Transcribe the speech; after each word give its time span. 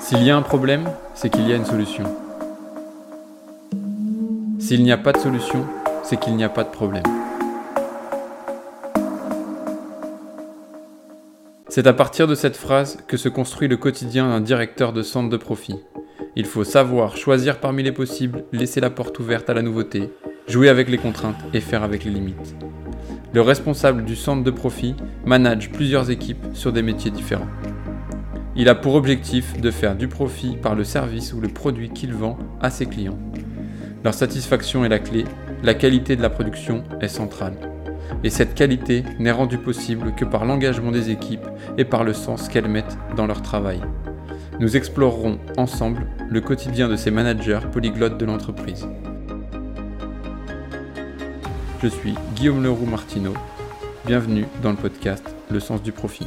S'il 0.00 0.22
y 0.22 0.30
a 0.30 0.36
un 0.36 0.42
problème, 0.42 0.88
c'est 1.14 1.28
qu'il 1.28 1.46
y 1.46 1.52
a 1.52 1.56
une 1.56 1.66
solution. 1.66 2.04
S'il 4.58 4.82
n'y 4.82 4.92
a 4.92 4.96
pas 4.96 5.12
de 5.12 5.18
solution, 5.18 5.66
c'est 6.02 6.18
qu'il 6.18 6.34
n'y 6.36 6.42
a 6.42 6.48
pas 6.48 6.64
de 6.64 6.70
problème. 6.70 7.04
C'est 11.68 11.86
à 11.86 11.92
partir 11.92 12.26
de 12.26 12.34
cette 12.34 12.56
phrase 12.56 12.98
que 13.06 13.18
se 13.18 13.28
construit 13.28 13.68
le 13.68 13.76
quotidien 13.76 14.28
d'un 14.28 14.40
directeur 14.40 14.92
de 14.94 15.02
centre 15.02 15.28
de 15.28 15.36
profit. 15.36 15.76
Il 16.34 16.46
faut 16.46 16.64
savoir 16.64 17.16
choisir 17.16 17.60
parmi 17.60 17.82
les 17.82 17.92
possibles, 17.92 18.44
laisser 18.52 18.80
la 18.80 18.90
porte 18.90 19.18
ouverte 19.18 19.50
à 19.50 19.54
la 19.54 19.62
nouveauté, 19.62 20.10
jouer 20.48 20.70
avec 20.70 20.88
les 20.88 20.98
contraintes 20.98 21.44
et 21.52 21.60
faire 21.60 21.82
avec 21.82 22.04
les 22.04 22.10
limites. 22.10 22.56
Le 23.34 23.42
responsable 23.42 24.04
du 24.04 24.16
centre 24.16 24.42
de 24.42 24.50
profit 24.50 24.96
manage 25.26 25.70
plusieurs 25.70 26.10
équipes 26.10 26.46
sur 26.54 26.72
des 26.72 26.82
métiers 26.82 27.10
différents. 27.10 27.46
Il 28.56 28.68
a 28.68 28.74
pour 28.74 28.96
objectif 28.96 29.60
de 29.60 29.70
faire 29.70 29.94
du 29.94 30.08
profit 30.08 30.56
par 30.56 30.74
le 30.74 30.82
service 30.82 31.32
ou 31.32 31.40
le 31.40 31.48
produit 31.48 31.90
qu'il 31.90 32.12
vend 32.12 32.36
à 32.60 32.70
ses 32.70 32.86
clients. 32.86 33.18
Leur 34.02 34.12
satisfaction 34.12 34.84
est 34.84 34.88
la 34.88 34.98
clé, 34.98 35.24
la 35.62 35.74
qualité 35.74 36.16
de 36.16 36.22
la 36.22 36.30
production 36.30 36.82
est 37.00 37.08
centrale. 37.08 37.54
Et 38.24 38.30
cette 38.30 38.54
qualité 38.54 39.04
n'est 39.20 39.30
rendue 39.30 39.58
possible 39.58 40.14
que 40.16 40.24
par 40.24 40.44
l'engagement 40.44 40.90
des 40.90 41.10
équipes 41.10 41.46
et 41.78 41.84
par 41.84 42.02
le 42.02 42.12
sens 42.12 42.48
qu'elles 42.48 42.68
mettent 42.68 42.98
dans 43.14 43.26
leur 43.26 43.40
travail. 43.40 43.80
Nous 44.58 44.76
explorerons 44.76 45.38
ensemble 45.56 46.06
le 46.28 46.40
quotidien 46.40 46.88
de 46.88 46.96
ces 46.96 47.12
managers 47.12 47.60
polyglottes 47.72 48.18
de 48.18 48.26
l'entreprise. 48.26 48.86
Je 51.82 51.88
suis 51.88 52.14
Guillaume 52.34 52.64
Leroux 52.64 52.84
Martineau. 52.84 53.34
Bienvenue 54.06 54.46
dans 54.60 54.70
le 54.70 54.76
podcast 54.76 55.24
Le 55.50 55.60
sens 55.60 55.82
du 55.82 55.92
profit. 55.92 56.26